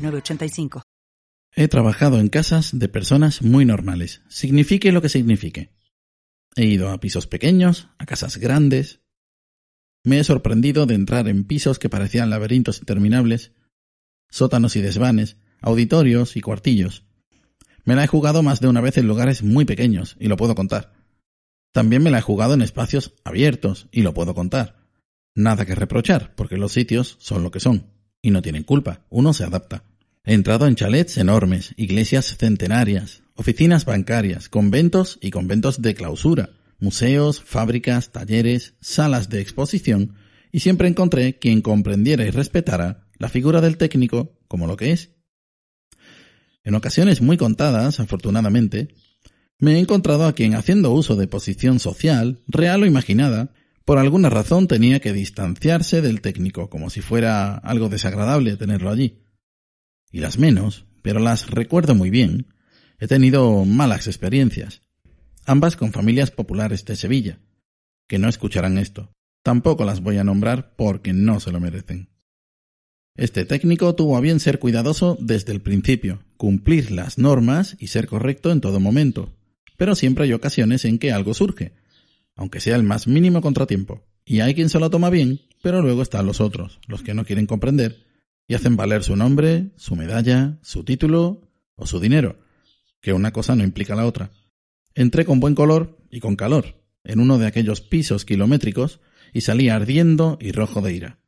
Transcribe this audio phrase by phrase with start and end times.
[0.00, 0.82] 906985.
[1.54, 5.72] He trabajado en casas de personas muy normales, signifique lo que signifique.
[6.56, 9.00] He ido a pisos pequeños, a casas grandes.
[10.04, 13.52] Me he sorprendido de entrar en pisos que parecían laberintos interminables,
[14.30, 17.04] sótanos y desvanes, auditorios y cuartillos.
[17.84, 20.54] Me la he jugado más de una vez en lugares muy pequeños, y lo puedo
[20.54, 20.92] contar.
[21.72, 24.80] También me la he jugado en espacios abiertos, y lo puedo contar.
[25.34, 27.86] Nada que reprochar, porque los sitios son lo que son,
[28.22, 29.84] y no tienen culpa, uno se adapta.
[30.24, 37.40] He entrado en chalets enormes, iglesias centenarias, oficinas bancarias, conventos y conventos de clausura, museos,
[37.42, 40.16] fábricas, talleres, salas de exposición,
[40.52, 45.10] y siempre encontré quien comprendiera y respetara la figura del técnico como lo que es.
[46.64, 48.88] En ocasiones muy contadas, afortunadamente,
[49.58, 53.54] me he encontrado a quien, haciendo uso de posición social, real o imaginada,
[53.86, 59.29] por alguna razón tenía que distanciarse del técnico, como si fuera algo desagradable tenerlo allí.
[60.10, 62.46] Y las menos, pero las recuerdo muy bien,
[62.98, 64.82] he tenido malas experiencias,
[65.46, 67.38] ambas con familias populares de Sevilla,
[68.06, 69.12] que no escucharán esto.
[69.42, 72.08] Tampoco las voy a nombrar porque no se lo merecen.
[73.16, 78.06] Este técnico tuvo a bien ser cuidadoso desde el principio, cumplir las normas y ser
[78.06, 79.34] correcto en todo momento.
[79.76, 81.72] Pero siempre hay ocasiones en que algo surge,
[82.36, 84.04] aunque sea el más mínimo contratiempo.
[84.24, 87.24] Y hay quien se lo toma bien, pero luego están los otros, los que no
[87.24, 88.04] quieren comprender,
[88.50, 92.40] y hacen valer su nombre, su medalla, su título o su dinero,
[93.00, 94.32] que una cosa no implica la otra.
[94.92, 98.98] Entré con buen color y con calor, en uno de aquellos pisos kilométricos,
[99.32, 101.18] y salí ardiendo y rojo de ira.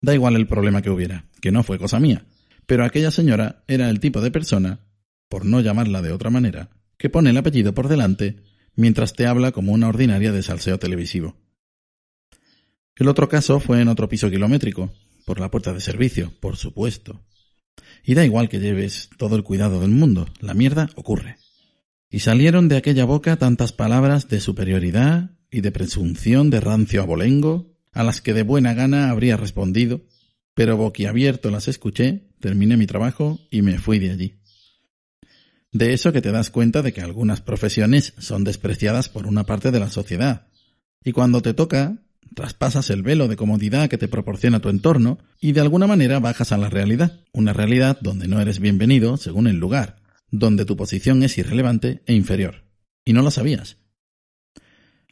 [0.00, 2.26] Da igual el problema que hubiera, que no fue cosa mía,
[2.64, 4.86] pero aquella señora era el tipo de persona,
[5.28, 8.36] por no llamarla de otra manera, que pone el apellido por delante
[8.76, 11.34] mientras te habla como una ordinaria de salseo televisivo.
[12.94, 14.92] El otro caso fue en otro piso kilométrico,
[15.30, 17.20] por la puerta de servicio, por supuesto.
[18.02, 21.36] Y da igual que lleves todo el cuidado del mundo, la mierda ocurre.
[22.10, 27.76] Y salieron de aquella boca tantas palabras de superioridad y de presunción de rancio abolengo,
[27.92, 30.00] a las que de buena gana habría respondido,
[30.54, 34.40] pero boquiabierto las escuché, terminé mi trabajo y me fui de allí.
[35.70, 39.70] De eso que te das cuenta de que algunas profesiones son despreciadas por una parte
[39.70, 40.48] de la sociedad,
[41.04, 42.02] y cuando te toca,
[42.34, 46.52] traspasas el velo de comodidad que te proporciona tu entorno y de alguna manera bajas
[46.52, 49.96] a la realidad, una realidad donde no eres bienvenido según el lugar,
[50.30, 52.64] donde tu posición es irrelevante e inferior.
[53.04, 53.78] Y no lo sabías.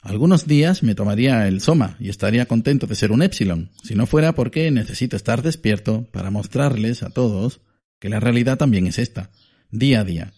[0.03, 4.07] Algunos días me tomaría el soma y estaría contento de ser un epsilon, si no
[4.07, 7.61] fuera porque necesito estar despierto para mostrarles a todos
[7.99, 9.31] que la realidad también es esta,
[9.71, 10.33] día a día,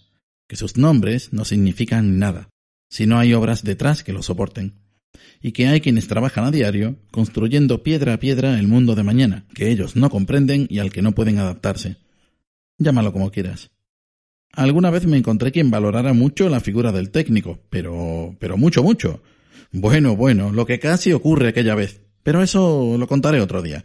[0.49, 2.49] que sus nombres no significan nada,
[2.89, 4.81] si no hay obras detrás que lo soporten,
[5.43, 9.47] y que hay quienes trabajan a diario construyendo piedra a piedra el mundo de mañana,
[9.55, 11.97] que ellos no comprenden y al que no pueden adaptarse.
[12.79, 13.71] Llámalo como quieras.
[14.53, 19.23] Alguna vez me encontré quien valorara mucho la figura del técnico, pero pero mucho, mucho
[19.73, 22.03] bueno, bueno, lo que casi ocurre aquella vez.
[22.23, 23.85] Pero eso lo contaré otro día.